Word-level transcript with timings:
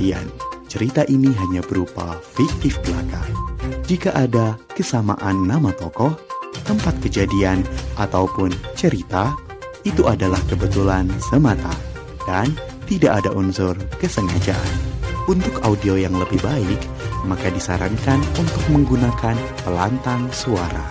Perhatian, 0.00 0.32
cerita 0.64 1.04
ini 1.12 1.28
hanya 1.28 1.60
berupa 1.60 2.16
fiktif 2.24 2.80
belaka. 2.80 3.20
Jika 3.84 4.16
ada 4.16 4.56
kesamaan 4.72 5.44
nama 5.44 5.76
tokoh, 5.76 6.16
tempat 6.64 6.96
kejadian, 7.04 7.60
ataupun 8.00 8.48
cerita, 8.72 9.36
itu 9.84 10.08
adalah 10.08 10.40
kebetulan 10.48 11.04
semata 11.20 11.76
dan 12.24 12.48
tidak 12.88 13.20
ada 13.20 13.28
unsur 13.36 13.76
kesengajaan. 14.00 14.72
Untuk 15.28 15.60
audio 15.68 16.00
yang 16.00 16.16
lebih 16.16 16.40
baik, 16.40 16.80
maka 17.28 17.52
disarankan 17.52 18.24
untuk 18.40 18.64
menggunakan 18.72 19.36
pelantang 19.68 20.32
suara. 20.32 20.88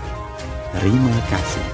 Terima 0.77 1.17
kasih. 1.33 1.65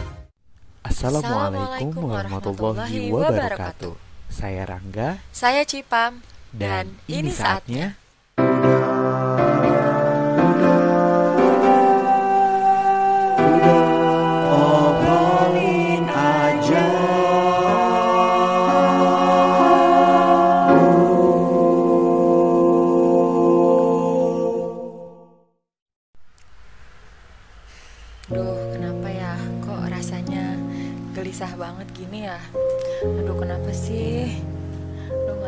Assalamualaikum 0.88 1.99
warahmatullahi 1.99 3.11
wabarakatuh. 3.11 3.91
Saya 4.31 4.63
Rangga 4.63 5.20
Saya 5.36 5.67
Cipam 5.67 6.34
dan 6.55 6.88
ini 7.12 7.36
saatnya 7.36 8.00
Obrolin 14.48 16.08
aja. 16.08 16.88
Duh, 28.31 28.56
kenapa 28.72 29.12
ya? 29.12 29.36
Kok 29.59 29.92
rasanya 29.92 30.56
gelisah 31.12 31.52
banget 31.59 31.88
gini 31.92 32.31
ya? 32.31 32.40
Aduh, 33.03 33.36
kenapa 33.36 33.76
sih? 33.76 34.55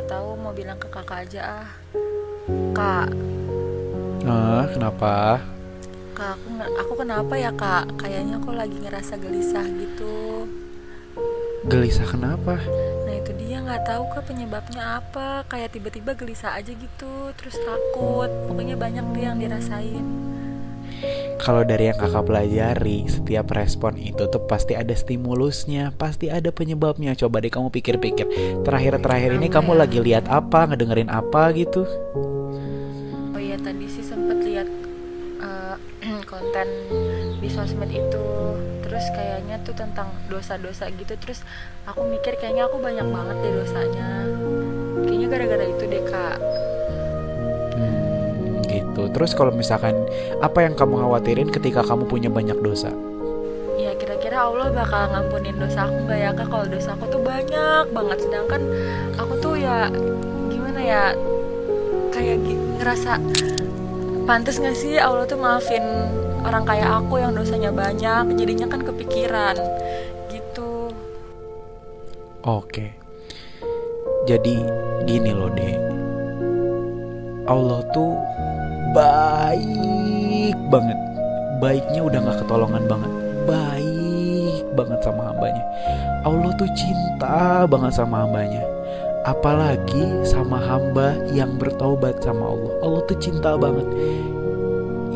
Nggak 0.07 0.23
tahu 0.23 0.39
mau 0.39 0.55
bilang 0.55 0.79
ke 0.79 0.87
kakak 0.87 1.27
aja 1.27 1.41
ah. 1.67 1.69
Kak, 2.71 3.11
Ah, 4.23 4.63
kenapa? 4.71 5.43
kak 6.15 6.31
aku 6.39 6.47
aku 6.79 6.93
kenapa 7.03 7.33
ya 7.35 7.51
kak? 7.51 7.91
Kayaknya 7.99 8.39
aku 8.39 8.55
lagi 8.55 8.79
ngerasa 8.79 9.19
gelisah 9.19 9.67
gitu. 9.67 10.47
Gelisah 11.67 12.07
kenapa? 12.07 12.55
Nah 13.03 13.19
itu 13.19 13.35
dia 13.35 13.59
nggak 13.59 13.83
tahu 13.83 14.07
kak 14.15 14.31
penyebabnya 14.31 15.03
apa. 15.03 15.43
Kayak 15.51 15.75
tiba-tiba 15.75 16.15
gelisah 16.15 16.55
aja 16.55 16.71
gitu, 16.71 17.35
terus 17.35 17.59
takut. 17.59 18.31
Pokoknya 18.47 18.79
banyak 18.79 19.11
deh 19.11 19.23
yang 19.27 19.43
dirasain. 19.43 20.07
Kalau 21.37 21.61
dari 21.61 21.93
yang 21.93 21.97
kakak 22.01 22.25
pelajari, 22.25 23.05
setiap 23.05 23.53
respon 23.53 23.95
itu 23.95 24.25
tuh 24.27 24.41
pasti 24.49 24.73
ada 24.73 24.91
stimulusnya, 24.91 25.93
pasti 25.93 26.33
ada 26.33 26.49
penyebabnya. 26.49 27.13
Coba 27.13 27.39
deh 27.39 27.53
kamu 27.53 27.69
pikir-pikir. 27.69 28.25
Terakhir-terakhir 28.65 29.37
ini 29.37 29.47
kamu 29.47 29.77
lagi 29.77 30.01
lihat 30.01 30.25
apa, 30.27 30.73
ngedengerin 30.73 31.13
apa 31.13 31.53
gitu? 31.53 31.85
Oh 33.31 33.39
iya 33.39 33.55
tadi 33.61 33.85
sih 33.85 34.01
sempet 34.01 34.41
lihat 34.41 34.67
eh, 35.39 35.75
konten 36.31 36.67
di 37.37 37.47
sosmed 37.47 37.93
itu 37.93 38.25
terus 38.97 39.13
kayaknya 39.13 39.61
tuh 39.61 39.75
tentang 39.77 40.09
dosa-dosa 40.25 40.89
gitu 40.89 41.13
terus 41.21 41.45
aku 41.85 42.07
mikir 42.07 42.33
kayaknya 42.39 42.65
aku 42.65 42.81
banyak 42.81 43.05
banget 43.05 43.35
deh 43.45 43.53
dosanya 43.61 44.09
kayaknya 45.05 45.27
gara-gara 45.27 45.65
itu 45.69 45.83
deh 45.85 46.03
kak 46.07 46.37
gitu. 48.97 49.13
Terus 49.13 49.37
kalau 49.37 49.53
misalkan 49.53 49.93
apa 50.41 50.65
yang 50.65 50.73
kamu 50.73 50.97
khawatirin 50.97 51.53
ketika 51.53 51.85
kamu 51.85 52.09
punya 52.09 52.33
banyak 52.33 52.57
dosa? 52.57 52.89
ya 53.77 53.93
kira-kira 53.93 54.41
Allah 54.41 54.73
bakal 54.73 55.05
ngampunin 55.13 55.53
dosa 55.53 55.85
aku 55.85 56.09
nggak 56.09 56.17
ya 56.17 56.29
kak 56.33 56.49
kalau 56.49 56.65
dosa 56.65 56.97
aku 56.97 57.05
tuh 57.13 57.21
banyak 57.21 57.85
banget 57.93 58.17
sedangkan 58.25 58.61
aku 59.21 59.33
tuh 59.37 59.53
ya 59.53 59.85
gimana 60.49 60.81
ya 60.81 61.03
kayak 62.09 62.41
ngerasa 62.81 63.21
pantas 64.25 64.57
nggak 64.57 64.73
sih 64.73 64.97
Allah 64.97 65.29
tuh 65.29 65.37
maafin 65.37 65.85
orang 66.41 66.65
kayak 66.65 66.89
aku 66.89 67.21
yang 67.21 67.37
dosanya 67.37 67.69
banyak 67.69 68.33
jadinya 68.33 68.65
kan 68.65 68.81
kepikiran 68.81 69.55
gitu 70.33 70.89
Oke. 72.47 72.95
Jadi 74.23 74.59
gini 75.03 75.31
loh, 75.35 75.51
Dek. 75.51 75.79
Allah 77.47 77.79
tuh 77.91 78.11
baik 78.97 80.57
banget. 80.73 80.99
Baiknya 81.61 82.01
udah 82.01 82.19
gak 82.25 82.37
ketolongan 82.41 82.83
banget. 82.89 83.11
Baik 83.45 84.65
banget 84.73 84.99
sama 85.05 85.29
hambanya. 85.29 85.63
Allah 86.25 86.51
tuh 86.57 86.69
cinta 86.73 87.65
banget 87.69 87.93
sama 87.93 88.25
hambanya. 88.25 88.65
Apalagi 89.25 90.25
sama 90.25 90.57
hamba 90.57 91.13
yang 91.29 91.61
bertaubat 91.61 92.21
sama 92.25 92.49
Allah. 92.49 92.73
Allah 92.81 93.01
tuh 93.05 93.17
cinta 93.21 93.53
banget. 93.53 93.85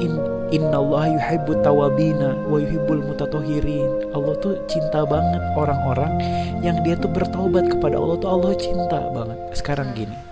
In, 0.01 0.17
Inna 0.51 0.83
Allah 0.83 1.15
yuhibbu 1.15 1.63
tawabina 1.63 2.35
wa 2.49 2.57
yuhibbul 2.59 3.05
mutatohirin 3.07 4.11
Allah 4.11 4.35
tuh 4.43 4.59
cinta 4.67 5.07
banget 5.07 5.39
orang-orang 5.55 6.11
yang 6.59 6.75
dia 6.83 6.97
tuh 6.99 7.07
bertaubat 7.07 7.71
kepada 7.71 7.95
Allah 7.95 8.17
tuh 8.19 8.29
Allah 8.33 8.51
cinta 8.59 8.99
banget 9.13 9.37
Sekarang 9.55 9.93
gini 9.95 10.30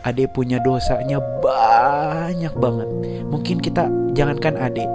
Ade 0.00 0.24
punya 0.32 0.56
dosanya 0.64 1.20
banyak 1.44 2.56
banget. 2.56 2.88
Mungkin 3.28 3.60
kita 3.60 3.92
jangankan 4.16 4.56
ade 4.56 4.88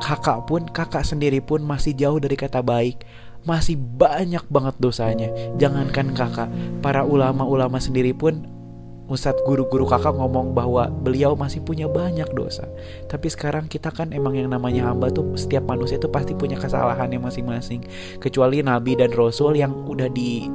Kakak 0.00 0.44
pun, 0.44 0.68
kakak 0.68 1.04
sendiri 1.08 1.40
pun 1.40 1.64
masih 1.64 1.96
jauh 1.96 2.20
dari 2.20 2.36
kata 2.36 2.60
baik. 2.60 3.04
Masih 3.48 3.78
banyak 3.78 4.44
banget 4.52 4.74
dosanya. 4.82 5.30
Jangankan 5.56 6.12
kakak 6.12 6.50
Para 6.84 7.06
ulama-ulama 7.06 7.80
sendiri 7.80 8.12
pun 8.12 8.44
Ustadz 9.06 9.46
guru-guru 9.46 9.86
kakak 9.86 10.18
ngomong 10.18 10.50
bahwa 10.50 10.90
beliau 10.90 11.38
masih 11.38 11.62
punya 11.62 11.86
banyak 11.86 12.26
dosa. 12.34 12.66
Tapi 13.06 13.30
sekarang 13.30 13.70
kita 13.70 13.94
kan 13.94 14.10
emang 14.10 14.34
yang 14.34 14.50
namanya 14.50 14.90
hamba 14.90 15.14
tuh 15.14 15.38
Setiap 15.38 15.62
manusia 15.62 15.94
tuh 15.94 16.10
pasti 16.10 16.34
punya 16.34 16.58
kesalahannya 16.58 17.22
masing-masing. 17.22 17.86
Kecuali 18.18 18.66
Nabi 18.66 18.98
dan 18.98 19.14
Rasul 19.14 19.62
yang 19.62 19.86
udah 19.86 20.10
di 20.10 20.50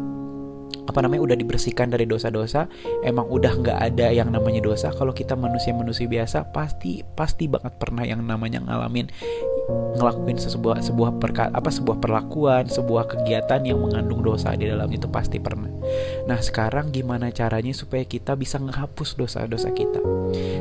apa 0.85 0.99
namanya 1.01 1.21
udah 1.31 1.37
dibersihkan 1.37 1.93
dari 1.93 2.09
dosa-dosa 2.09 2.65
emang 3.05 3.29
udah 3.29 3.53
nggak 3.61 3.77
ada 3.91 4.07
yang 4.09 4.33
namanya 4.33 4.61
dosa. 4.63 4.89
Kalau 4.93 5.13
kita 5.13 5.37
manusia-manusia 5.37 6.09
biasa 6.09 6.51
pasti 6.51 7.05
pasti 7.15 7.45
banget 7.45 7.77
pernah 7.77 8.05
yang 8.05 8.23
namanya 8.25 8.61
ngalamin 8.63 9.07
ngelakuin 9.95 10.39
sebuah 10.39 10.81
sebuah 10.81 11.21
perka, 11.21 11.51
apa 11.51 11.69
sebuah 11.69 12.01
perlakuan 12.01 12.65
sebuah 12.67 13.11
kegiatan 13.11 13.61
yang 13.63 13.79
mengandung 13.83 14.23
dosa 14.23 14.55
di 14.55 14.67
dalam 14.67 14.87
itu 14.89 15.05
pasti 15.07 15.37
pernah. 15.37 15.69
Nah 16.25 16.39
sekarang 16.39 16.89
gimana 16.89 17.29
caranya 17.29 17.71
supaya 17.75 18.07
kita 18.07 18.33
bisa 18.35 18.57
menghapus 18.57 19.15
dosa-dosa 19.19 19.69
kita? 19.75 19.99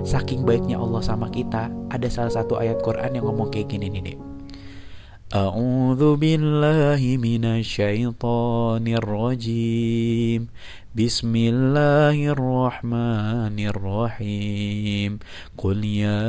Saking 0.02 0.42
baiknya 0.44 0.76
Allah 0.78 1.02
sama 1.02 1.30
kita 1.30 1.70
ada 1.90 2.08
salah 2.10 2.32
satu 2.32 2.58
ayat 2.58 2.82
Quran 2.82 3.16
yang 3.16 3.24
ngomong 3.26 3.48
kayak 3.54 3.70
gini 3.70 3.86
nih 3.90 4.02
deh 4.02 4.29
أعوذ 5.34 6.16
بالله 6.16 7.16
من 7.22 7.44
الشيطان 7.44 8.88
الرجيم. 8.88 10.48
بسم 10.98 11.36
الله 11.36 12.26
الرحمن 12.34 13.54
الرحيم. 13.54 15.18
قل 15.58 15.84
يا 15.84 16.26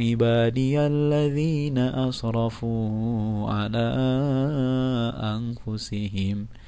عبادي 0.00 0.80
الذين 0.80 1.78
أسرفوا 1.78 3.50
على 3.52 3.88
أنفسهم. 5.20 6.63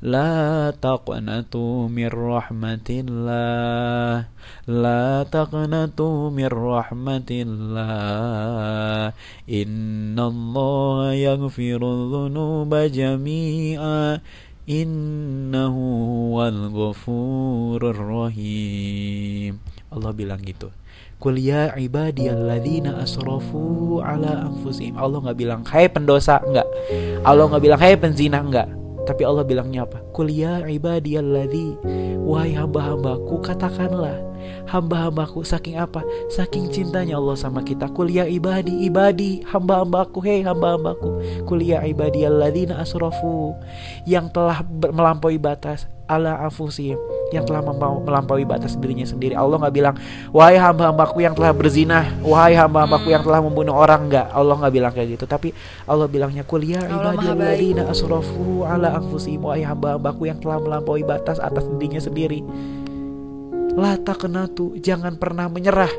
La 0.00 0.72
taqnatu 0.72 1.92
min 1.92 2.08
rahmatillah. 2.08 3.28
La 4.64 5.04
taqnatu 5.28 6.32
min 6.32 6.48
rahmatillah. 6.48 7.84
Inna 9.44 10.24
Allah 10.24 11.12
yaghfiru 11.12 12.08
dhunuba 12.08 12.88
jami'a. 12.88 14.24
Innahu 14.64 15.84
wal 16.32 16.72
ghafurur 16.72 18.00
rahim. 18.00 19.60
Allah 19.92 20.16
bilang 20.16 20.40
gitu. 20.40 20.72
Kul 21.20 21.36
ya 21.36 21.76
ibadiyalladzina 21.76 23.04
asrafu 23.04 24.00
ala 24.00 24.48
anfusim 24.48 24.96
Allah 24.96 25.20
gak 25.20 25.36
bilang 25.36 25.60
hai 25.68 25.84
hey, 25.84 25.92
pendosa 25.92 26.40
Enggak 26.40 26.64
Allah 27.28 27.44
gak 27.44 27.60
bilang 27.60 27.76
hai 27.76 27.92
hey, 27.92 28.00
penzina 28.00 28.40
Enggak 28.40 28.79
tapi 29.10 29.26
Allah 29.26 29.42
bilangnya 29.42 29.82
apa? 29.82 29.98
Qul 30.14 30.30
ya 30.30 30.62
ibadiyalladzi 30.62 31.82
Wahai 32.22 32.54
hamba-hambaku 32.54 33.42
katakanlah 33.42 34.29
Hamba-hambaku 34.68 35.42
saking 35.42 35.76
apa? 35.80 36.04
Saking 36.30 36.70
cintanya 36.70 37.16
Allah 37.16 37.36
sama 37.36 37.64
kita 37.64 37.90
Qul 37.90 38.12
ya 38.12 38.24
ibadi 38.26 38.86
ibadi 38.86 39.42
Hamba-hambaku 39.46 40.18
Hei 40.22 40.42
hamba-hambaku 40.46 41.44
Qul 41.46 41.64
ya 41.64 41.82
ibadiyalladzina 41.84 42.78
asrafu 42.78 43.56
Yang 44.06 44.36
telah 44.36 44.62
melampaui 44.70 45.36
batas 45.40 45.86
Ala 46.10 46.42
anfusihim 46.42 46.98
yang 47.30 47.46
telah 47.46 47.62
melampaui 48.02 48.42
batas 48.42 48.74
dirinya 48.74 49.06
sendiri. 49.06 49.38
Allah 49.38 49.62
nggak 49.62 49.74
bilang, 49.74 49.94
wahai 50.34 50.58
hamba-hambaku 50.58 51.22
yang 51.22 51.34
telah 51.34 51.54
berzina, 51.54 52.10
wahai 52.26 52.58
hamba-hambaku 52.58 53.14
yang 53.14 53.22
telah 53.22 53.38
membunuh 53.38 53.74
orang 53.74 54.10
nggak. 54.10 54.34
Allah 54.34 54.54
nggak 54.58 54.74
bilang 54.74 54.92
kayak 54.92 55.08
gitu. 55.14 55.24
Tapi 55.30 55.54
Allah 55.86 56.10
bilangnya 56.10 56.42
kuliah 56.42 56.82
Allah 56.90 57.14
Maha 57.14 57.30
ibadiyalladzina 57.30 57.82
asrafu 57.86 58.66
ala 58.66 58.98
anfusihim 58.98 59.46
wahai 59.46 59.62
hamba-hambaku 59.62 60.26
yang 60.26 60.38
telah 60.42 60.58
melampaui 60.58 61.06
batas 61.06 61.38
atas 61.38 61.64
dirinya 61.70 62.02
sendiri. 62.02 62.42
La 63.76 63.94
taqnatu, 63.94 64.78
jangan 64.80 65.14
pernah 65.14 65.46
menyerah. 65.46 65.90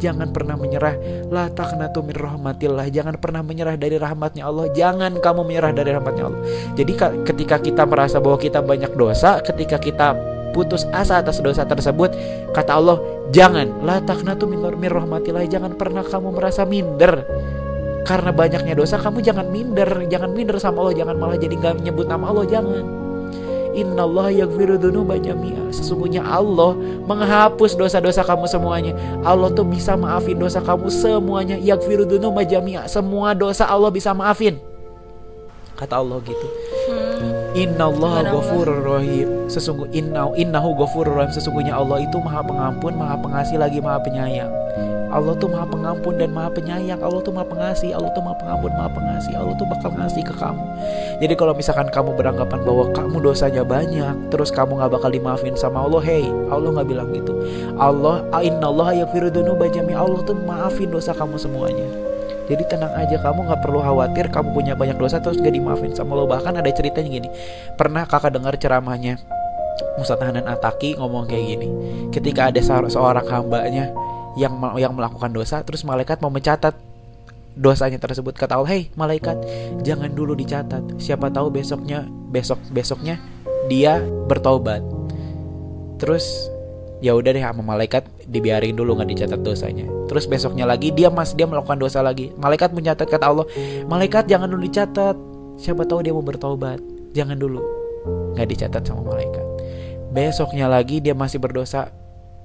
Jangan 0.00 0.32
pernah 0.32 0.56
menyerah. 0.56 0.96
La 1.28 1.52
taqnatu 1.52 2.00
min 2.00 2.16
rahmatillah. 2.16 2.88
Jangan 2.88 3.20
pernah 3.20 3.44
menyerah 3.44 3.76
dari 3.76 4.00
rahmatnya 4.00 4.48
Allah. 4.48 4.72
Jangan 4.72 5.20
kamu 5.20 5.40
menyerah 5.44 5.72
dari 5.76 5.90
rahmatnya 5.92 6.24
Allah. 6.28 6.40
Jadi 6.76 6.92
ketika 7.24 7.56
kita 7.60 7.84
merasa 7.84 8.16
bahwa 8.16 8.40
kita 8.40 8.64
banyak 8.64 8.96
dosa, 8.96 9.44
ketika 9.44 9.76
kita 9.76 10.16
putus 10.56 10.88
asa 10.90 11.20
atas 11.20 11.44
dosa 11.44 11.68
tersebut, 11.68 12.16
kata 12.56 12.72
Allah, 12.72 12.96
jangan 13.32 13.84
la 13.84 14.00
taqnatu 14.00 14.48
min 14.48 14.90
rahmatillah. 14.90 15.44
Jangan 15.48 15.76
pernah 15.76 16.04
kamu 16.04 16.32
merasa 16.32 16.64
minder 16.64 17.24
karena 18.04 18.32
banyaknya 18.32 18.74
dosa 18.74 18.96
kamu 18.96 19.20
jangan 19.20 19.46
minder 19.52 20.08
jangan 20.08 20.32
minder 20.32 20.56
sama 20.56 20.82
Allah 20.82 21.04
jangan 21.04 21.20
malah 21.20 21.36
jadi 21.36 21.52
nggak 21.52 21.84
menyebut 21.84 22.08
nama 22.08 22.32
Allah 22.32 22.48
jangan 22.48 22.82
Innallaha 23.74 24.30
yaghfiru 24.34 24.76
dzunuba 24.76 25.16
jami'a. 25.20 25.70
Sesungguhnya 25.70 26.26
Allah 26.26 26.74
menghapus 27.06 27.78
dosa-dosa 27.78 28.26
kamu 28.26 28.46
semuanya. 28.50 28.92
Allah 29.22 29.50
tuh 29.54 29.66
bisa 29.66 29.94
maafin 29.94 30.38
dosa 30.38 30.58
kamu 30.58 30.90
semuanya. 30.90 31.56
Yaghfiru 31.58 32.06
dzunuba 32.06 32.42
jami'a. 32.42 32.90
Semua 32.90 33.34
dosa 33.36 33.66
Allah 33.70 33.90
bisa 33.94 34.10
maafin. 34.10 34.58
Kata 35.78 36.02
Allah 36.02 36.20
gitu. 36.26 36.46
Hmm. 36.90 37.56
Innallaha 37.56 38.20
ghafurur 38.28 38.82
rahim. 38.84 39.48
Sesungguh 39.48 39.88
inna 39.96 40.28
innahu 40.36 40.76
ghafurur 40.76 41.24
rahim. 41.24 41.32
Sesungguhnya 41.32 41.78
Allah 41.78 42.04
itu 42.04 42.20
Maha 42.20 42.44
Pengampun, 42.44 42.94
Maha 42.98 43.16
Pengasih 43.16 43.56
lagi 43.56 43.80
Maha 43.80 43.98
Penyayang. 44.04 44.52
Allah 45.10 45.34
tuh 45.36 45.50
maha 45.50 45.66
pengampun 45.66 46.14
dan 46.16 46.30
maha 46.30 46.50
penyayang. 46.54 47.02
Allah 47.02 47.20
tuh 47.20 47.34
maha 47.34 47.46
pengasih. 47.50 47.90
Allah 47.92 48.10
tuh 48.14 48.22
maha 48.22 48.38
pengampun 48.38 48.70
maha 48.72 48.90
pengasih. 48.94 49.34
Allah 49.34 49.54
tuh 49.58 49.66
bakal 49.66 49.90
ngasih 49.94 50.22
ke 50.22 50.34
kamu. 50.38 50.62
Jadi 51.18 51.34
kalau 51.34 51.52
misalkan 51.52 51.90
kamu 51.90 52.14
beranggapan 52.14 52.60
bahwa 52.62 52.84
kamu 52.94 53.16
dosanya 53.18 53.62
banyak 53.66 54.14
terus 54.30 54.54
kamu 54.54 54.78
nggak 54.78 54.90
bakal 54.94 55.10
dimaafin 55.10 55.58
sama 55.58 55.82
Allah 55.82 56.00
hey 56.00 56.24
Allah 56.48 56.70
nggak 56.78 56.88
bilang 56.88 57.10
gitu. 57.10 57.34
Allah 57.76 58.22
Inna 58.40 58.70
Allah 58.70 59.02
ya 59.02 59.06
bajami 59.10 59.92
Allah 59.92 60.20
tuh 60.24 60.38
maafin 60.46 60.88
dosa 60.88 61.10
kamu 61.12 61.36
semuanya. 61.36 61.86
Jadi 62.50 62.66
tenang 62.66 62.90
aja 62.98 63.14
kamu 63.22 63.46
nggak 63.46 63.60
perlu 63.62 63.78
khawatir 63.78 64.26
kamu 64.30 64.48
punya 64.50 64.74
banyak 64.74 64.98
dosa 64.98 65.22
terus 65.22 65.38
gak 65.38 65.54
dimaafin 65.54 65.94
sama 65.94 66.18
Allah. 66.18 66.38
Bahkan 66.38 66.58
ada 66.58 66.70
ceritanya 66.74 67.06
gini. 67.06 67.28
Pernah 67.78 68.10
kakak 68.10 68.34
dengar 68.34 68.58
ceramahnya 68.58 69.22
Musa 69.94 70.18
Tahanan 70.18 70.50
Ataki 70.50 70.98
ngomong 70.98 71.30
kayak 71.30 71.44
gini. 71.46 71.68
Ketika 72.10 72.50
ada 72.50 72.58
seorang 72.62 73.26
hambanya 73.30 73.94
yang 74.40 74.56
yang 74.80 74.96
melakukan 74.96 75.28
dosa 75.28 75.60
terus 75.60 75.84
malaikat 75.84 76.24
mau 76.24 76.32
mencatat 76.32 76.72
dosanya 77.52 78.00
tersebut. 78.00 78.32
Kata 78.32 78.56
Allah 78.56 78.72
hey 78.72 78.82
malaikat 78.96 79.36
jangan 79.84 80.08
dulu 80.16 80.32
dicatat. 80.32 80.96
Siapa 80.96 81.28
tahu 81.28 81.52
besoknya 81.52 82.08
besok 82.32 82.56
besoknya 82.72 83.20
dia 83.68 84.00
bertobat 84.26 84.80
terus 86.00 86.48
ya 87.04 87.12
udah 87.12 87.36
deh 87.36 87.44
sama 87.44 87.76
malaikat 87.76 88.08
dibiarin 88.24 88.72
dulu 88.72 88.96
nggak 88.96 89.10
dicatat 89.12 89.40
dosanya. 89.44 89.84
Terus 90.08 90.24
besoknya 90.24 90.64
lagi 90.64 90.88
dia 90.96 91.12
mas 91.12 91.36
dia 91.36 91.44
melakukan 91.44 91.76
dosa 91.76 92.00
lagi. 92.00 92.32
Malaikat 92.40 92.72
mencatat 92.72 93.04
kata 93.04 93.24
Allah 93.28 93.46
malaikat 93.84 94.24
jangan 94.24 94.48
dulu 94.48 94.64
dicatat. 94.64 95.16
Siapa 95.60 95.84
tahu 95.84 96.00
dia 96.00 96.16
mau 96.16 96.24
bertobat 96.24 96.80
jangan 97.12 97.36
dulu. 97.36 97.60
Nggak 98.32 98.48
dicatat 98.48 98.82
sama 98.88 99.04
malaikat. 99.04 99.44
Besoknya 100.10 100.66
lagi 100.66 101.04
dia 101.04 101.12
masih 101.12 101.36
berdosa 101.38 101.92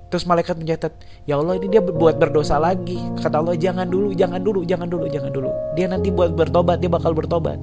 Terus 0.05 0.23
malaikat 0.29 0.55
mencatat, 0.61 0.93
ya 1.25 1.41
Allah 1.41 1.57
ini 1.57 1.67
dia 1.67 1.81
buat 1.81 2.15
berdosa 2.21 2.61
lagi. 2.61 3.01
Kata 3.19 3.41
Allah 3.41 3.57
jangan 3.57 3.89
dulu, 3.89 4.13
jangan 4.13 4.39
dulu, 4.39 4.61
jangan 4.61 4.87
dulu, 4.87 5.05
jangan 5.09 5.31
dulu. 5.33 5.49
Dia 5.73 5.89
nanti 5.89 6.13
buat 6.13 6.37
bertobat, 6.37 6.77
dia 6.77 6.91
bakal 6.93 7.17
bertobat. 7.17 7.57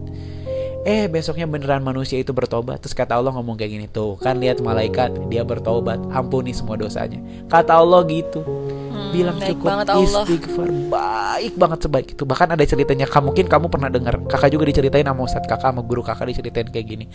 Eh 0.83 1.07
besoknya 1.07 1.47
beneran 1.47 1.79
manusia 1.87 2.19
itu 2.19 2.35
bertobat. 2.35 2.83
Terus 2.83 2.91
kata 2.99 3.15
Allah 3.15 3.31
ngomong 3.39 3.55
kayak 3.55 3.71
gini 3.71 3.87
Tuh 3.87 4.19
kan 4.19 4.43
lihat 4.43 4.59
malaikat 4.59 5.15
Dia 5.31 5.47
bertobat. 5.47 6.03
Ampuni 6.11 6.51
semua 6.51 6.75
dosanya. 6.75 7.23
Kata 7.47 7.79
Allah 7.79 8.03
gitu. 8.11 8.43
Hmm, 8.43 9.15
Bilang 9.15 9.39
cukup 9.39 9.87
istighfar 9.87 10.69
Baik 10.91 11.55
banget 11.55 11.87
sebaik 11.87 12.09
itu. 12.19 12.27
Bahkan 12.27 12.59
ada 12.59 12.65
ceritanya 12.67 13.07
kamu 13.07 13.31
Mungkin 13.31 13.47
kamu 13.47 13.67
pernah 13.71 13.95
dengar 13.95 14.27
Kakak 14.27 14.51
juga 14.51 14.67
diceritain 14.67 15.07
sama 15.07 15.23
Ustadz 15.23 15.47
kakak 15.47 15.71
Sama 15.71 15.87
guru 15.87 16.03
kakak 16.03 16.27
diceritain 16.35 16.67
kayak 16.67 16.87
gini. 16.91 17.07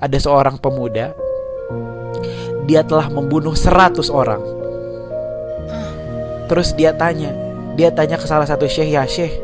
Ada 0.00 0.16
seorang 0.16 0.56
pemuda 0.56 1.12
Dia 2.64 2.80
telah 2.88 3.12
membunuh 3.12 3.52
100 3.52 4.00
orang 4.08 4.59
Terus 6.50 6.74
dia 6.74 6.90
tanya, 6.90 7.30
dia 7.78 7.94
tanya 7.94 8.18
ke 8.18 8.26
salah 8.26 8.42
satu 8.42 8.66
syekh, 8.66 8.90
ya 8.90 9.06
syekh, 9.06 9.38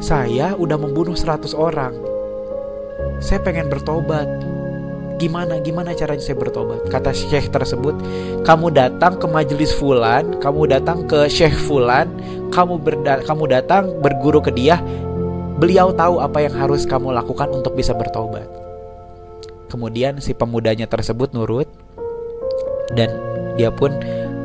saya 0.00 0.56
udah 0.56 0.80
membunuh 0.80 1.12
100 1.12 1.52
orang. 1.52 1.92
Saya 3.20 3.44
pengen 3.44 3.68
bertobat. 3.68 4.24
Gimana, 5.20 5.60
gimana 5.60 5.92
caranya 5.96 6.20
saya 6.20 6.36
bertobat? 6.36 6.88
Kata 6.88 7.12
syekh 7.12 7.52
tersebut, 7.52 7.96
kamu 8.44 8.72
datang 8.72 9.16
ke 9.16 9.28
majelis 9.28 9.72
fulan, 9.76 10.40
kamu 10.40 10.68
datang 10.72 11.04
ke 11.04 11.28
syekh 11.28 11.56
fulan, 11.56 12.08
kamu 12.52 12.80
berda 12.80 13.20
kamu 13.24 13.48
datang 13.48 13.96
berguru 14.00 14.44
ke 14.44 14.52
dia, 14.52 14.80
beliau 15.56 15.92
tahu 15.92 16.20
apa 16.20 16.44
yang 16.44 16.52
harus 16.56 16.84
kamu 16.84 17.16
lakukan 17.16 17.48
untuk 17.48 17.72
bisa 17.72 17.96
bertobat. 17.96 18.44
Kemudian 19.72 20.20
si 20.20 20.36
pemudanya 20.36 20.84
tersebut 20.84 21.32
nurut 21.32 21.68
dan 22.92 23.08
dia 23.56 23.72
pun 23.72 23.96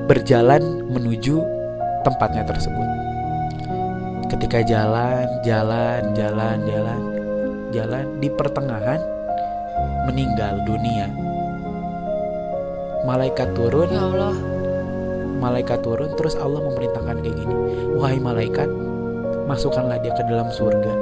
berjalan 0.07 0.88
menuju 0.88 1.44
tempatnya 2.01 2.44
tersebut. 2.45 2.89
Ketika 4.31 4.63
jalan, 4.63 5.27
jalan, 5.44 6.01
jalan, 6.15 6.57
jalan, 6.63 7.01
jalan 7.75 8.06
di 8.19 8.30
pertengahan 8.31 9.01
meninggal 10.07 10.62
dunia. 10.63 11.07
Malaikat 13.03 13.51
turun. 13.57 13.89
Ya 13.89 14.03
Allah. 14.07 14.36
Malaikat 15.42 15.81
turun 15.81 16.13
terus 16.13 16.38
Allah 16.38 16.62
memerintahkan 16.62 17.18
kayak 17.25 17.33
gini. 17.33 17.56
Wahai 17.98 18.21
malaikat, 18.21 18.69
masukkanlah 19.50 19.98
dia 19.98 20.13
ke 20.13 20.21
dalam 20.30 20.53
surga. 20.53 20.94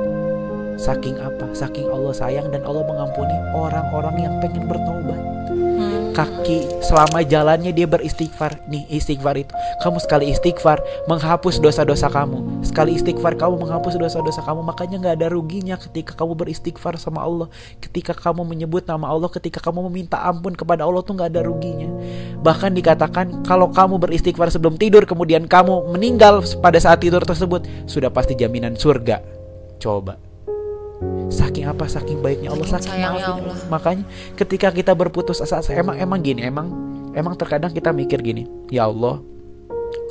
Saking 0.79 1.19
apa? 1.19 1.51
Saking 1.51 1.91
Allah 1.91 2.15
sayang 2.15 2.47
dan 2.55 2.63
Allah 2.63 2.87
mengampuni 2.87 3.35
orang-orang 3.51 4.15
yang 4.15 4.33
pengen 4.39 4.63
bertobat 4.63 5.19
kaki. 6.13 6.81
Selama 6.85 7.21
jalannya 7.25 7.73
dia 7.73 7.85
beristighfar. 7.89 8.65
Nih 8.71 8.85
istighfar 8.89 9.35
itu. 9.37 9.53
Kamu 9.83 9.97
sekali 9.99 10.31
istighfar 10.31 10.79
menghapus 11.09 11.59
dosa-dosa 11.59 12.07
kamu. 12.07 12.63
Sekali 12.63 12.95
istighfar 12.95 13.35
kamu 13.35 13.59
menghapus 13.65 13.99
dosa-dosa 13.99 14.45
kamu 14.45 14.61
makanya 14.63 14.95
nggak 15.01 15.15
ada 15.19 15.27
ruginya 15.33 15.75
ketika 15.75 16.15
kamu 16.15 16.37
beristighfar 16.37 16.95
sama 17.01 17.25
Allah. 17.25 17.47
Ketika 17.81 18.15
kamu 18.15 18.45
menyebut 18.45 18.87
nama 18.87 19.09
Allah 19.11 19.27
ketika 19.27 19.59
kamu 19.59 19.91
meminta 19.91 20.21
ampun 20.21 20.53
kepada 20.55 20.85
Allah 20.85 21.03
tuh 21.03 21.17
nggak 21.17 21.29
ada 21.35 21.41
ruginya. 21.43 21.89
Bahkan 22.39 22.71
dikatakan 22.77 23.43
kalau 23.43 23.73
kamu 23.73 23.99
beristighfar 23.99 24.53
sebelum 24.53 24.79
tidur 24.79 25.03
kemudian 25.03 25.49
kamu 25.49 25.91
meninggal 25.91 26.45
pada 26.63 26.77
saat 26.77 27.01
tidur 27.03 27.25
tersebut 27.25 27.65
sudah 27.89 28.13
pasti 28.13 28.37
jaminan 28.37 28.77
surga. 28.77 29.19
Coba 29.79 30.28
saking 31.29 31.65
apa 31.69 31.85
saking 31.87 32.19
baiknya 32.19 32.51
Allah 32.51 32.67
saking, 32.67 32.91
saking 32.91 33.03
maafin 33.05 33.35
Allah. 33.47 33.57
makanya 33.71 34.03
ketika 34.35 34.67
kita 34.73 34.91
berputus 34.91 35.39
asa 35.39 35.63
emang 35.71 35.95
emang 35.95 36.19
gini 36.19 36.43
emang 36.43 36.67
emang 37.15 37.33
terkadang 37.39 37.71
kita 37.71 37.95
mikir 37.95 38.19
gini 38.19 38.43
ya 38.67 38.91
Allah 38.91 39.23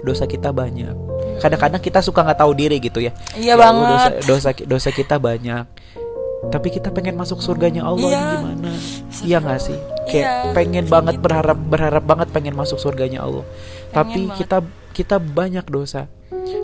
dosa 0.03 0.25
kita 0.27 0.55
banyak. 0.55 0.95
Kadang-kadang 1.39 1.83
kita 1.83 2.03
suka 2.03 2.23
nggak 2.23 2.39
tahu 2.39 2.53
diri 2.55 2.79
gitu 2.83 3.03
ya. 3.03 3.15
Iya 3.35 3.55
ya 3.55 3.57
banget. 3.59 4.23
dosa, 4.27 4.51
dosa 4.51 4.51
dosa 4.67 4.89
kita 4.91 5.17
banyak. 5.19 5.65
Tapi 6.39 6.69
kita 6.71 6.95
pengen 6.95 7.19
masuk 7.19 7.43
surganya 7.43 7.83
Allah 7.83 8.11
iya. 8.11 8.27
gimana? 8.39 8.71
Iya 9.27 9.39
nggak 9.43 9.61
sih? 9.61 9.79
Kayak 10.07 10.27
iya, 10.27 10.55
pengen 10.55 10.87
banget 10.87 11.19
berharap 11.19 11.59
berharap 11.59 12.05
banget 12.07 12.29
pengen 12.31 12.55
masuk 12.55 12.79
surganya 12.79 13.27
Allah. 13.27 13.43
Pengen 13.43 13.95
tapi 13.95 14.21
banget. 14.31 14.39
kita 14.39 14.59
kita 14.95 15.17
banyak 15.19 15.67
dosa 15.67 16.07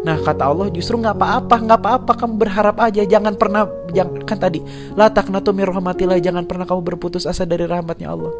Nah 0.04 0.20
kata 0.20 0.44
Allah 0.44 0.68
justru 0.68 1.00
nggak 1.00 1.16
apa-apa, 1.16 1.56
nggak 1.64 1.80
apa-apa 1.80 2.12
kamu 2.20 2.34
berharap 2.36 2.76
aja, 2.76 3.02
jangan 3.08 3.34
pernah, 3.40 3.64
jangan 3.88 4.20
kan 4.28 4.36
tadi 4.36 4.60
latak 4.92 5.32
nato 5.32 5.50
rahmatillah, 5.50 6.20
jangan 6.20 6.44
pernah 6.44 6.68
kamu 6.68 6.84
berputus 6.84 7.24
asa 7.24 7.48
dari 7.48 7.64
rahmatnya 7.64 8.12
Allah. 8.12 8.32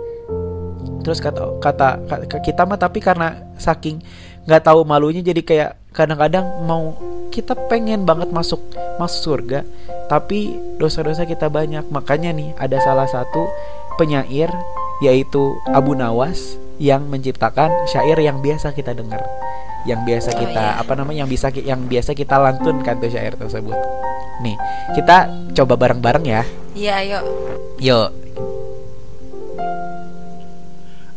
Terus 1.00 1.25
kata 1.25 1.61
kata, 1.64 2.04
kata 2.04 2.37
kita 2.44 2.68
mah 2.68 2.76
tapi 2.76 3.00
karena 3.00 3.40
saking 3.56 4.04
nggak 4.44 4.61
tahu 4.61 4.85
malunya 4.85 5.25
jadi 5.25 5.40
kayak 5.40 5.71
kadang-kadang 5.97 6.44
mau 6.68 7.00
kita 7.33 7.56
pengen 7.73 8.04
banget 8.04 8.28
masuk 8.28 8.61
masuk 9.00 9.21
surga, 9.40 9.64
tapi 10.12 10.52
dosa-dosa 10.76 11.25
kita 11.25 11.49
banyak. 11.49 11.88
Makanya 11.88 12.37
nih 12.37 12.52
ada 12.61 12.76
salah 12.85 13.09
satu 13.09 13.49
penyair 13.97 14.52
yaitu 15.00 15.56
Abu 15.73 15.97
Nawas 15.97 16.61
yang 16.76 17.09
menciptakan 17.09 17.73
syair 17.88 18.18
yang 18.21 18.42
biasa 18.44 18.75
kita 18.76 18.92
dengar 18.92 19.23
yang 19.85 20.00
biasa 20.05 20.33
oh, 20.33 20.38
kita 20.41 20.64
iya. 20.75 20.81
apa 20.81 20.93
namanya 20.97 21.19
yang 21.25 21.31
bisa 21.31 21.53
yang 21.53 21.85
biasa 21.85 22.17
kita 22.17 22.41
lantunkan 22.41 22.97
tuh 23.00 23.12
syair 23.12 23.37
tersebut. 23.37 23.76
Nih, 24.43 24.57
kita 24.97 25.31
coba 25.55 25.76
bareng-bareng 25.79 26.25
ya. 26.26 26.43
Iya, 26.75 26.97
yuk. 27.07 27.23
Yuk. 27.79 28.11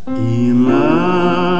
Ilahi 0.07 1.57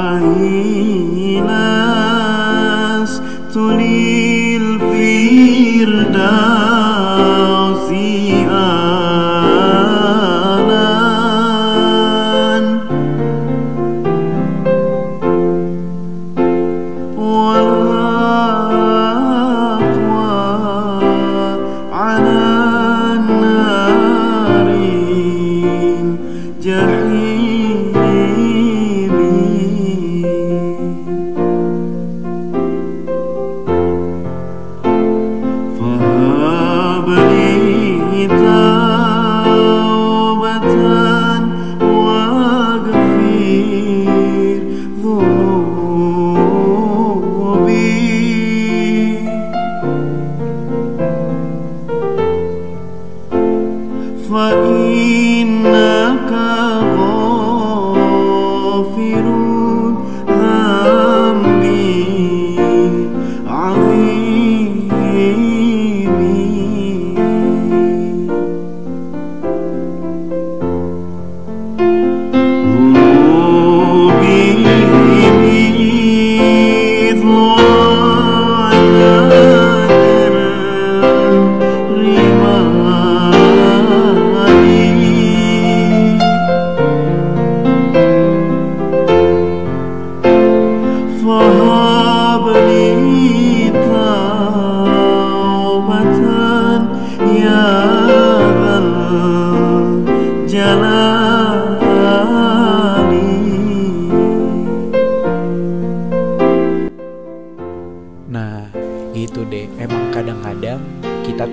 جحيم 26.64 27.37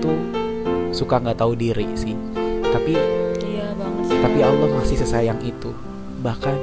tuh 0.04 0.16
suka 0.92 1.16
nggak 1.16 1.40
tahu 1.40 1.56
diri 1.56 1.88
sih. 1.96 2.12
Tapi 2.62 2.92
iya 3.40 3.73
banget 3.73 4.04
sih 4.04 4.18
tapi 4.20 4.38
Allah 4.40 4.68
masih 4.76 5.00
sesayang 5.00 5.40
itu. 5.40 5.73
Bahkan 6.20 6.56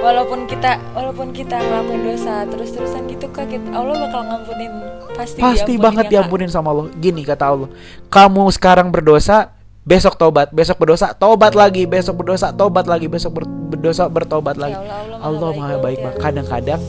walaupun 0.00 0.48
kita 0.48 0.80
walaupun 0.92 1.30
kita 1.30 1.56
ngelakuin 1.56 2.02
dosa 2.04 2.46
terus 2.46 2.72
terusan 2.72 3.04
gitu 3.06 3.26
kak 3.28 3.52
kita, 3.52 3.68
Allah 3.70 3.96
bakal 4.00 4.24
ngampunin 4.24 4.72
pasti 5.16 5.40
pasti 5.40 5.72
diampunin 5.74 5.80
banget 5.80 6.04
ya, 6.04 6.08
Kak. 6.08 6.12
diampunin 6.12 6.50
sama 6.50 6.68
Allah. 6.72 6.86
Gini 6.94 7.22
kata 7.22 7.44
Allah, 7.48 7.68
kamu 8.08 8.42
sekarang 8.52 8.88
berdosa, 8.92 9.50
besok 9.82 10.14
tobat, 10.16 10.52
besok 10.52 10.76
berdosa, 10.76 11.16
tobat 11.16 11.56
lagi, 11.56 11.88
besok 11.88 12.20
berdosa, 12.20 12.52
tobat 12.52 12.84
lagi, 12.84 13.08
besok 13.08 13.40
ber- 13.40 13.48
berdosa, 13.72 14.06
bertobat 14.06 14.56
Ya 14.56 14.62
lagi. 14.68 14.76
Allah, 14.76 14.98
Allah, 15.18 15.18
Allah 15.24 15.50
maha 15.56 15.76
baik 15.80 15.98
ya. 15.98 16.04
banget. 16.04 16.18
Kadang-kadang 16.20 16.80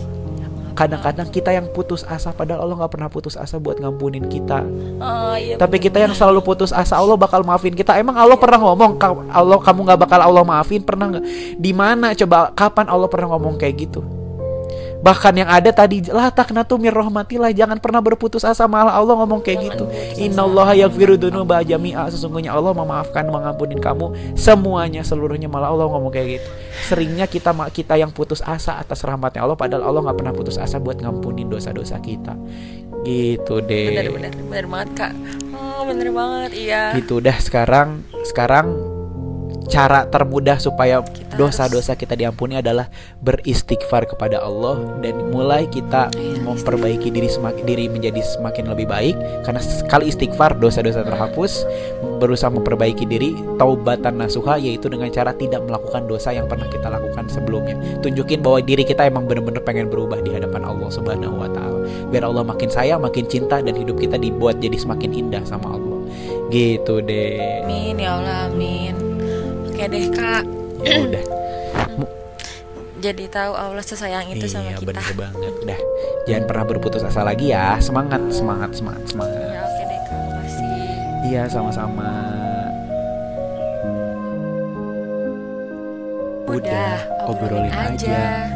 kadang-kadang 0.78 1.28
kita 1.28 1.50
yang 1.50 1.66
putus 1.74 2.06
asa 2.06 2.30
padahal 2.30 2.62
Allah 2.62 2.86
nggak 2.86 2.94
pernah 2.94 3.10
putus 3.10 3.34
asa 3.34 3.58
buat 3.58 3.82
ngampunin 3.82 4.30
kita. 4.30 4.62
Oh, 5.02 5.34
iya 5.34 5.58
Tapi 5.58 5.82
bener. 5.82 5.86
kita 5.90 5.98
yang 6.06 6.14
selalu 6.14 6.46
putus 6.46 6.70
asa 6.70 6.94
Allah 6.94 7.18
bakal 7.18 7.42
maafin 7.42 7.74
kita. 7.74 7.98
Emang 7.98 8.14
Allah 8.14 8.38
pernah 8.38 8.62
ngomong 8.62 8.96
"Ka- 8.96 9.26
Allah 9.34 9.58
kamu 9.58 9.80
nggak 9.90 10.00
bakal 10.06 10.20
Allah 10.22 10.46
maafin 10.46 10.86
pernah 10.86 11.10
nggak? 11.10 11.26
Di 11.58 11.72
mana 11.74 12.14
coba 12.14 12.54
kapan 12.54 12.86
Allah 12.88 13.10
pernah 13.10 13.34
ngomong 13.34 13.58
kayak 13.58 13.76
gitu? 13.90 14.06
Bahkan 15.08 15.34
yang 15.40 15.48
ada 15.48 15.72
tadi 15.72 16.04
lah 16.12 16.28
taknatu 16.28 16.76
mir 16.76 16.92
rahmatillah 16.92 17.56
jangan 17.56 17.80
pernah 17.80 18.04
berputus 18.04 18.44
asa 18.44 18.68
malah 18.68 18.92
Allah 18.92 19.16
ngomong 19.24 19.40
kayak 19.40 19.72
gitu. 19.72 19.88
asa. 19.88 20.20
Innallaha 20.20 20.76
yaghfiru 20.76 21.16
dzunuba 21.16 21.64
jami'a 21.64 22.12
sesungguhnya 22.12 22.52
Allah 22.52 22.76
memaafkan 22.76 23.24
mengampunin 23.32 23.80
kamu 23.80 24.36
semuanya 24.36 25.08
seluruhnya 25.08 25.48
malah 25.48 25.72
Allah 25.72 25.88
ngomong 25.88 26.12
kayak 26.12 26.44
gitu. 26.44 26.50
Seringnya 26.92 27.24
kita 27.32 27.56
kita 27.72 27.96
yang 27.96 28.12
putus 28.12 28.44
asa 28.44 28.76
atas 28.76 29.08
rahmatnya 29.08 29.48
Allah 29.48 29.56
padahal 29.56 29.88
Allah 29.88 30.12
nggak 30.12 30.18
pernah 30.20 30.34
putus 30.36 30.60
asa 30.60 30.76
buat 30.84 31.00
ngampunin 31.00 31.48
dosa-dosa 31.48 32.04
kita. 32.04 32.36
Gitu 33.08 33.64
deh. 33.64 33.96
bener 33.96 34.12
bener 34.12 34.32
bener 34.36 34.66
banget 34.68 34.90
kak 35.00 35.14
oh 35.56 35.88
bener 35.88 36.12
banget 36.12 36.52
iya 36.60 36.84
gitu 37.00 37.24
udah 37.24 37.38
sekarang 37.40 38.04
sekarang 38.28 38.97
cara 39.68 40.08
termudah 40.08 40.58
supaya 40.58 41.04
dosa-dosa 41.36 41.94
kita 41.94 42.16
diampuni 42.16 42.58
adalah 42.58 42.88
beristighfar 43.22 44.08
kepada 44.10 44.42
Allah 44.42 44.80
dan 45.04 45.30
mulai 45.30 45.68
kita 45.68 46.10
Iya, 46.16 46.42
memperbaiki 46.44 47.12
diri 47.12 47.30
semakin 47.30 47.64
diri 47.68 47.86
menjadi 47.92 48.24
semakin 48.24 48.72
lebih 48.72 48.88
baik. 48.88 49.16
Karena 49.44 49.62
sekali 49.62 50.10
istighfar 50.10 50.58
dosa-dosa 50.58 51.04
terhapus 51.04 51.68
berusaha 52.18 52.50
memperbaiki 52.50 53.06
diri 53.06 53.38
taubatan 53.62 54.18
nasuha 54.18 54.58
yaitu 54.58 54.90
dengan 54.90 55.12
cara 55.14 55.36
tidak 55.36 55.62
melakukan 55.68 56.10
dosa 56.10 56.34
yang 56.34 56.50
pernah 56.50 56.66
kita 56.72 56.88
lakukan 56.90 57.30
sebelumnya. 57.30 57.78
Tunjukin 58.02 58.42
bahwa 58.42 58.64
diri 58.64 58.88
kita 58.88 59.06
emang 59.06 59.30
bener-bener 59.30 59.62
pengen 59.62 59.92
berubah 59.92 60.24
di 60.24 60.34
hadapan 60.34 60.66
Allah 60.66 60.90
Subhanahu 60.90 61.38
wa 61.38 61.50
taala. 61.52 61.86
Biar 62.10 62.26
Allah 62.26 62.44
makin 62.48 62.72
sayang 62.72 63.04
makin 63.04 63.28
cinta 63.30 63.60
dan 63.62 63.76
hidup 63.76 64.00
kita 64.00 64.18
dibuat 64.18 64.58
jadi 64.64 64.80
semakin 64.80 65.12
indah 65.14 65.44
sama 65.46 65.76
Allah. 65.76 66.00
Gitu 66.48 67.04
deh 67.04 67.68
amin 67.68 68.00
ya 68.00 68.16
Allah 68.16 68.48
amin 68.48 69.07
oke 69.78 69.86
deh 69.94 70.06
kak. 70.10 70.44
Ya 70.82 70.96
udah. 71.06 71.24
Jadi 72.98 73.24
tahu 73.30 73.54
Allah 73.54 73.86
sesayang 73.86 74.26
itu 74.34 74.50
sama 74.50 74.74
iya 74.74 74.82
kita. 74.82 74.90
bener 74.90 75.14
banget. 75.14 75.54
Udah 75.62 75.80
jangan 76.26 76.44
pernah 76.50 76.66
berputus 76.66 77.06
asa 77.06 77.22
lagi 77.22 77.54
ya. 77.54 77.78
Semangat 77.78 78.26
semangat 78.34 78.74
semangat 78.74 79.06
semangat. 79.06 79.38
Ya 79.38 79.62
oke 79.62 79.84
deh 79.86 80.00
kak. 80.02 80.18
Makasih. 80.18 80.90
Iya 81.30 81.44
sama-sama. 81.46 82.10
Udah, 86.48 86.98
obrolin 87.30 87.70
aja. 87.70 88.50